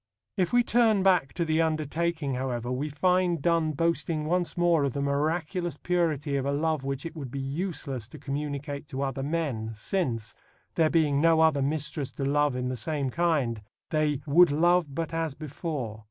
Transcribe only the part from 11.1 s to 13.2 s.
no other mistress to love in the same